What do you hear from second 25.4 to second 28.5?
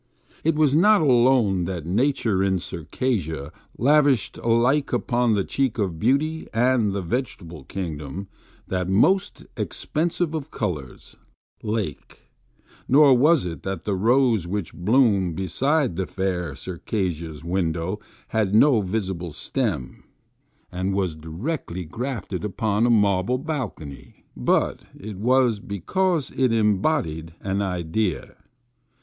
because it embodied an idea.